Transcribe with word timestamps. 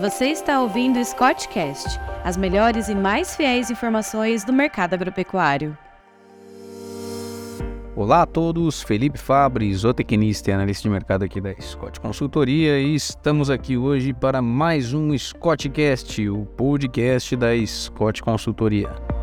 Você 0.00 0.26
está 0.26 0.60
ouvindo 0.60 0.98
o 0.98 1.04
Scottcast, 1.04 1.98
as 2.22 2.36
melhores 2.36 2.88
e 2.88 2.94
mais 2.94 3.34
fiéis 3.34 3.70
informações 3.70 4.44
do 4.44 4.52
mercado 4.52 4.92
agropecuário. 4.92 5.76
Olá 7.94 8.22
a 8.22 8.26
todos, 8.26 8.82
Felipe 8.82 9.18
Fabre, 9.18 9.72
zootecnista 9.74 10.50
e 10.50 10.52
analista 10.52 10.82
de 10.82 10.90
mercado 10.90 11.24
aqui 11.24 11.40
da 11.40 11.54
Scott 11.58 11.98
Consultoria 11.98 12.78
e 12.78 12.94
estamos 12.94 13.48
aqui 13.48 13.78
hoje 13.78 14.12
para 14.12 14.42
mais 14.42 14.92
um 14.92 15.16
Scottcast, 15.16 16.28
o 16.28 16.44
podcast 16.44 17.34
da 17.34 17.56
Scott 17.66 18.22
Consultoria. 18.22 19.15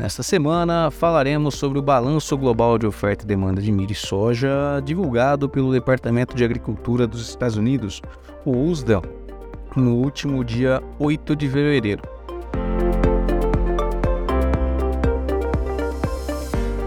Nesta 0.00 0.22
semana 0.22 0.90
falaremos 0.90 1.56
sobre 1.56 1.78
o 1.78 1.82
balanço 1.82 2.34
global 2.34 2.78
de 2.78 2.86
oferta 2.86 3.22
e 3.22 3.28
demanda 3.28 3.60
de 3.60 3.70
milho 3.70 3.92
e 3.92 3.94
soja 3.94 4.80
divulgado 4.82 5.46
pelo 5.46 5.70
Departamento 5.70 6.34
de 6.34 6.42
Agricultura 6.42 7.06
dos 7.06 7.28
Estados 7.28 7.58
Unidos, 7.58 8.00
o 8.42 8.50
USDA, 8.50 9.02
no 9.76 9.96
último 9.96 10.42
dia 10.42 10.82
8 10.98 11.36
de 11.36 11.46
fevereiro. 11.50 12.02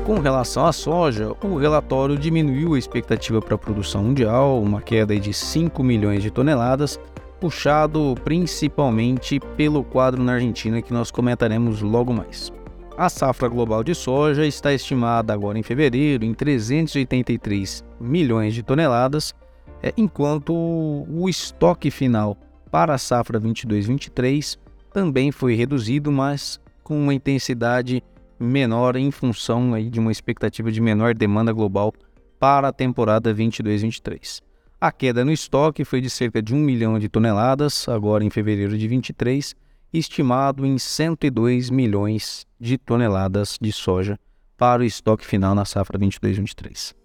Com 0.03 0.19
relação 0.19 0.65
à 0.65 0.73
soja, 0.73 1.35
o 1.43 1.55
relatório 1.55 2.17
diminuiu 2.17 2.73
a 2.73 2.79
expectativa 2.79 3.39
para 3.39 3.53
a 3.53 3.59
produção 3.59 4.05
mundial, 4.05 4.59
uma 4.59 4.81
queda 4.81 5.15
de 5.19 5.31
5 5.31 5.83
milhões 5.83 6.23
de 6.23 6.31
toneladas, 6.31 6.99
puxado 7.39 8.15
principalmente 8.23 9.39
pelo 9.55 9.83
quadro 9.83 10.23
na 10.23 10.33
Argentina 10.33 10.81
que 10.81 10.91
nós 10.91 11.11
comentaremos 11.11 11.79
logo 11.79 12.11
mais. 12.11 12.51
A 12.95 13.09
safra 13.09 13.47
global 13.47 13.83
de 13.83 13.95
soja 13.95 14.45
está 14.45 14.71
estimada 14.71 15.33
agora 15.33 15.57
em 15.57 15.63
fevereiro 15.63 16.23
em 16.23 16.31
383 16.31 17.83
milhões 17.99 18.53
de 18.53 18.61
toneladas, 18.61 19.33
é, 19.81 19.91
enquanto 19.97 20.53
o 20.53 21.27
estoque 21.27 21.89
final 21.89 22.37
para 22.69 22.93
a 22.93 22.97
safra 22.99 23.39
22-23 23.39 24.59
também 24.93 25.31
foi 25.31 25.55
reduzido, 25.55 26.11
mas 26.11 26.61
com 26.83 26.95
uma 26.95 27.15
intensidade 27.15 28.03
menor 28.39 28.95
em 28.95 29.09
função 29.09 29.73
aí 29.73 29.89
de 29.89 29.99
uma 29.99 30.11
expectativa 30.11 30.71
de 30.71 30.79
menor 30.79 31.15
demanda 31.15 31.51
global 31.51 31.91
para 32.39 32.67
a 32.67 32.73
temporada 32.73 33.33
22-23. 33.33 34.39
A 34.79 34.91
queda 34.91 35.25
no 35.25 35.31
estoque 35.31 35.83
foi 35.83 35.99
de 35.99 36.11
cerca 36.11 36.43
de 36.43 36.53
1 36.53 36.57
milhão 36.57 36.99
de 36.99 37.09
toneladas, 37.09 37.89
agora 37.89 38.23
em 38.23 38.29
fevereiro 38.29 38.77
de 38.77 38.87
23, 38.87 39.55
estimado 39.93 40.65
em 40.65 40.77
102 40.77 41.69
milhões 41.69 42.45
de 42.59 42.77
toneladas 42.77 43.57
de 43.61 43.71
soja 43.71 44.19
para 44.57 44.81
o 44.81 44.85
estoque 44.85 45.25
final 45.25 45.53
na 45.53 45.65
safra 45.65 45.99
22-23. 45.99 46.95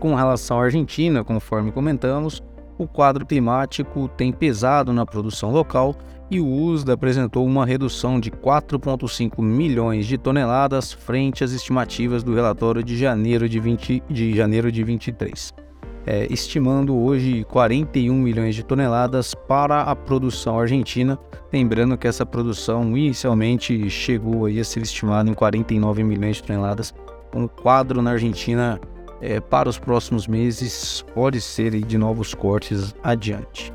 Com 0.00 0.14
relação 0.14 0.58
à 0.58 0.64
Argentina, 0.64 1.22
conforme 1.22 1.70
comentamos, 1.70 2.42
o 2.76 2.86
quadro 2.86 3.26
climático 3.26 4.08
tem 4.08 4.32
pesado 4.32 4.92
na 4.92 5.06
produção 5.06 5.50
local 5.50 5.96
e 6.30 6.40
o 6.40 6.46
USDA 6.46 6.92
apresentou 6.92 7.46
uma 7.46 7.64
redução 7.64 8.20
de 8.20 8.30
4,5 8.30 9.42
milhões 9.42 10.06
de 10.06 10.18
toneladas 10.18 10.92
frente 10.92 11.42
às 11.42 11.52
estimativas 11.52 12.22
do 12.22 12.34
relatório 12.34 12.82
de 12.82 12.96
janeiro 12.96 13.48
de, 13.48 13.58
20, 13.58 14.02
de, 14.08 14.36
janeiro 14.36 14.70
de 14.70 14.84
23 14.84 15.67
é, 16.08 16.26
estimando 16.30 16.96
hoje 16.96 17.44
41 17.44 18.14
milhões 18.14 18.54
de 18.54 18.62
toneladas 18.62 19.34
para 19.34 19.82
a 19.82 19.94
produção 19.94 20.58
argentina. 20.58 21.18
Lembrando 21.52 21.98
que 21.98 22.08
essa 22.08 22.24
produção 22.24 22.96
inicialmente 22.96 23.90
chegou 23.90 24.46
a 24.46 24.64
ser 24.64 24.80
estimada 24.80 25.28
em 25.28 25.34
49 25.34 26.02
milhões 26.02 26.36
de 26.36 26.44
toneladas. 26.44 26.94
Um 27.36 27.46
quadro 27.46 28.00
na 28.00 28.12
Argentina 28.12 28.80
é, 29.20 29.38
para 29.38 29.68
os 29.68 29.78
próximos 29.78 30.26
meses 30.26 31.04
pode 31.14 31.42
ser 31.42 31.78
de 31.78 31.98
novos 31.98 32.32
cortes 32.32 32.94
adiante. 33.02 33.70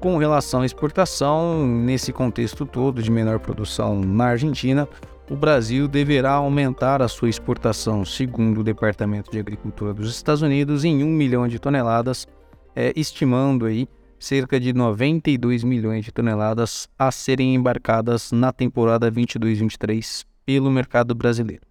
Com 0.00 0.16
relação 0.16 0.62
à 0.62 0.66
exportação, 0.66 1.64
nesse 1.64 2.12
contexto 2.12 2.66
todo 2.66 3.00
de 3.00 3.10
menor 3.10 3.38
produção 3.38 4.00
na 4.00 4.26
Argentina, 4.26 4.88
o 5.30 5.36
Brasil 5.36 5.86
deverá 5.86 6.32
aumentar 6.32 7.02
a 7.02 7.08
sua 7.08 7.28
exportação, 7.28 8.04
segundo 8.04 8.60
o 8.60 8.64
Departamento 8.64 9.30
de 9.30 9.38
Agricultura 9.38 9.92
dos 9.92 10.10
Estados 10.10 10.42
Unidos, 10.42 10.84
em 10.84 11.04
1 11.04 11.06
milhão 11.06 11.46
de 11.46 11.58
toneladas, 11.58 12.26
é, 12.74 12.92
estimando 12.96 13.66
aí 13.66 13.86
cerca 14.18 14.58
de 14.58 14.72
92 14.72 15.62
milhões 15.62 16.04
de 16.04 16.12
toneladas 16.12 16.88
a 16.98 17.12
serem 17.12 17.54
embarcadas 17.54 18.32
na 18.32 18.52
temporada 18.52 19.10
22-23 19.12 20.24
pelo 20.44 20.70
mercado 20.70 21.14
brasileiro. 21.14 21.62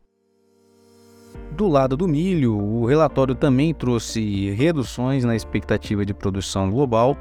Do 1.52 1.68
lado 1.68 1.98
do 1.98 2.08
milho, 2.08 2.56
o 2.56 2.86
relatório 2.86 3.34
também 3.34 3.74
trouxe 3.74 4.52
reduções 4.52 5.26
na 5.26 5.36
expectativa 5.36 6.06
de 6.06 6.14
produção 6.14 6.70
global, 6.70 7.18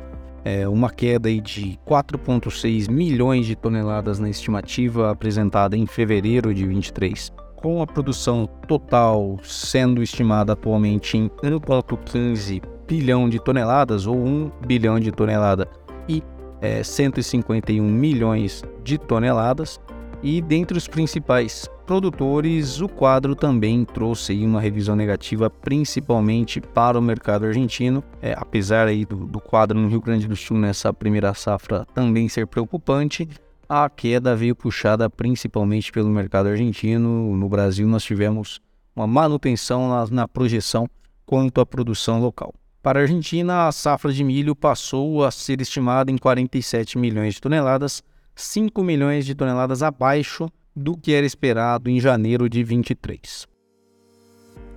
é, 0.47 0.69
uma 0.69 0.89
queda 0.89 1.29
de 1.41 1.77
4,6 1.84 2.89
milhões 2.89 3.47
de 3.47 3.57
toneladas 3.57 4.21
na 4.21 4.31
estimativa 4.31 5.11
apresentada 5.11 5.77
em 5.77 5.87
fevereiro 5.87 6.55
de 6.55 6.65
23, 6.65 7.33
com 7.57 7.83
a 7.83 7.87
produção 7.87 8.49
total 8.69 9.41
sendo 9.43 10.05
estimada 10.05 10.53
atualmente 10.53 11.19
em 11.19 11.29
1,15 11.29 12.62
bilhão 12.87 13.29
de 13.29 13.41
toneladas 13.41 14.07
ou 14.07 14.17
1 14.17 14.53
bilhão 14.65 15.01
de 15.01 15.11
tonelada 15.11 15.69
e 16.09 16.23
é, 16.61 16.81
151 16.81 17.83
milhões 17.83 18.63
de 18.84 18.99
toneladas. 18.99 19.81
E 20.23 20.41
dentre 20.41 20.78
os 20.78 20.87
principais 20.87 21.69
produtores, 21.87 22.81
o 22.81 22.89
quadro 22.89 23.37
também 23.37 23.85
trouxe 23.85 24.35
uma 24.45 24.61
revisão 24.61 24.97
negativa, 24.97 25.49
principalmente 25.49 26.61
para 26.61 26.99
o 26.99 27.03
mercado 27.03 27.47
argentino. 27.47 28.03
É, 28.21 28.35
apesar 28.37 28.89
aí 28.89 29.05
do, 29.05 29.25
do 29.25 29.41
quadro 29.41 29.79
no 29.79 29.89
Rio 29.89 30.01
Grande 30.01 30.27
do 30.27 30.35
Sul 30.35 30.59
nessa 30.59 30.93
primeira 30.93 31.33
safra 31.33 31.87
também 31.95 32.29
ser 32.29 32.49
preocupante, 32.49 33.29
a 33.69 33.89
queda 33.89 34.35
veio 34.35 34.57
puxada 34.57 35.09
principalmente 35.09 35.93
pelo 35.93 36.09
mercado 36.09 36.49
argentino. 36.49 37.37
No 37.37 37.49
Brasil, 37.49 37.87
nós 37.87 38.03
tivemos 38.03 38.61
uma 38.95 39.07
manutenção 39.07 39.89
na, 39.89 40.07
na 40.07 40.29
projeção 40.29 40.89
quanto 41.25 41.61
à 41.61 41.67
produção 41.67 42.21
local. 42.21 42.53
Para 42.83 42.99
a 42.99 43.03
Argentina, 43.03 43.69
a 43.69 43.73
safra 43.73 44.13
de 44.13 44.25
milho 44.25 44.57
passou 44.57 45.25
a 45.25 45.31
ser 45.31 45.61
estimada 45.61 46.11
em 46.11 46.19
47 46.19 46.99
milhões 46.99 47.35
de 47.35 47.41
toneladas, 47.41 48.03
5 48.35 48.83
milhões 48.83 49.25
de 49.25 49.35
toneladas 49.35 49.83
abaixo 49.83 50.51
do 50.77 50.95
que 50.97 51.15
era 51.15 51.25
esperado 51.25 51.89
em 51.89 51.99
janeiro 51.99 52.49
de 52.49 52.63
23. 52.63 53.49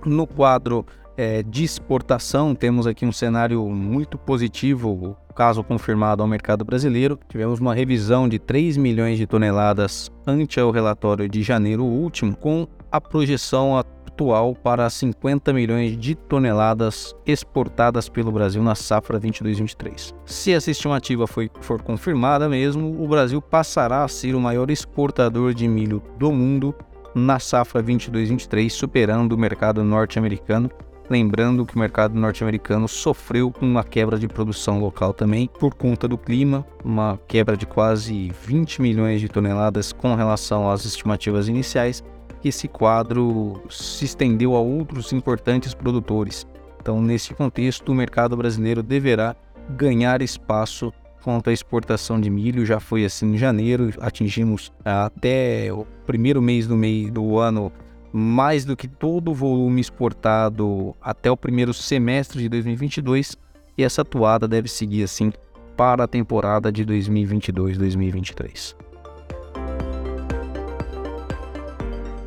No 0.06 0.26
quadro 0.26 0.86
é, 1.16 1.42
de 1.42 1.62
exportação, 1.62 2.54
temos 2.54 2.86
aqui 2.86 3.04
um 3.04 3.12
cenário 3.12 3.68
muito 3.68 4.16
positivo, 4.16 5.14
caso 5.36 5.62
confirmado 5.62 6.22
ao 6.22 6.28
mercado 6.28 6.64
brasileiro. 6.64 7.18
Tivemos 7.28 7.60
uma 7.60 7.74
revisão 7.74 8.26
de 8.26 8.38
3 8.38 8.78
milhões 8.78 9.18
de 9.18 9.26
toneladas 9.26 10.10
ante 10.26 10.58
o 10.58 10.70
relatório 10.70 11.28
de 11.28 11.42
janeiro 11.42 11.84
último, 11.84 12.34
com 12.34 12.66
a 12.90 12.98
projeção 12.98 13.76
atual 14.20 14.54
para 14.54 14.88
50 14.88 15.50
milhões 15.52 15.96
de 15.96 16.14
toneladas 16.14 17.14
exportadas 17.24 18.08
pelo 18.08 18.30
Brasil 18.30 18.62
na 18.62 18.74
safra 18.74 19.18
22-23. 19.18 20.14
Se 20.26 20.52
essa 20.52 20.70
estimativa 20.70 21.26
foi, 21.26 21.50
for 21.62 21.80
confirmada 21.80 22.48
mesmo, 22.48 23.02
o 23.02 23.08
Brasil 23.08 23.40
passará 23.40 24.04
a 24.04 24.08
ser 24.08 24.34
o 24.34 24.40
maior 24.40 24.70
exportador 24.70 25.54
de 25.54 25.66
milho 25.66 26.02
do 26.18 26.30
mundo 26.30 26.74
na 27.14 27.38
safra 27.38 27.82
22-23, 27.82 28.68
superando 28.68 29.32
o 29.32 29.38
mercado 29.38 29.82
norte-americano. 29.82 30.70
Lembrando 31.08 31.66
que 31.66 31.74
o 31.74 31.78
mercado 31.78 32.14
norte-americano 32.14 32.86
sofreu 32.86 33.52
uma 33.60 33.82
quebra 33.82 34.16
de 34.16 34.28
produção 34.28 34.78
local 34.78 35.12
também 35.12 35.50
por 35.58 35.74
conta 35.74 36.06
do 36.06 36.16
clima, 36.16 36.64
uma 36.84 37.18
quebra 37.26 37.56
de 37.56 37.66
quase 37.66 38.30
20 38.46 38.80
milhões 38.80 39.20
de 39.20 39.28
toneladas 39.28 39.92
com 39.92 40.14
relação 40.14 40.70
às 40.70 40.84
estimativas 40.84 41.48
iniciais 41.48 42.04
esse 42.48 42.66
quadro 42.66 43.62
se 43.68 44.04
estendeu 44.04 44.56
a 44.56 44.60
outros 44.60 45.12
importantes 45.12 45.74
produtores. 45.74 46.46
Então, 46.80 47.00
nesse 47.02 47.34
contexto, 47.34 47.90
o 47.90 47.94
mercado 47.94 48.36
brasileiro 48.36 48.82
deverá 48.82 49.36
ganhar 49.76 50.22
espaço 50.22 50.92
quanto 51.22 51.50
à 51.50 51.52
exportação 51.52 52.20
de 52.20 52.30
milho. 52.30 52.64
Já 52.64 52.80
foi 52.80 53.04
assim 53.04 53.34
em 53.34 53.36
janeiro, 53.38 53.92
atingimos 54.00 54.72
até 54.84 55.72
o 55.72 55.86
primeiro 56.06 56.40
mês 56.40 56.66
do, 56.66 56.76
mês 56.76 57.10
do 57.10 57.38
ano 57.38 57.70
mais 58.12 58.64
do 58.64 58.76
que 58.76 58.88
todo 58.88 59.30
o 59.30 59.34
volume 59.34 59.80
exportado 59.80 60.96
até 61.00 61.30
o 61.30 61.36
primeiro 61.36 61.72
semestre 61.72 62.40
de 62.42 62.48
2022 62.48 63.36
e 63.78 63.84
essa 63.84 64.02
atuada 64.02 64.48
deve 64.48 64.68
seguir 64.68 65.04
assim 65.04 65.32
para 65.76 66.04
a 66.04 66.08
temporada 66.08 66.72
de 66.72 66.84
2022-2023. 66.84 68.74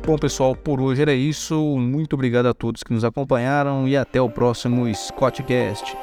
Bom, 0.06 0.18
pessoal, 0.18 0.54
por 0.54 0.82
hoje 0.82 1.00
era 1.00 1.14
isso. 1.14 1.54
Muito 1.78 2.12
obrigado 2.12 2.44
a 2.44 2.52
todos 2.52 2.82
que 2.82 2.92
nos 2.92 3.04
acompanharam 3.04 3.88
e 3.88 3.96
até 3.96 4.20
o 4.20 4.28
próximo 4.28 4.86
Scottcast. 4.94 5.96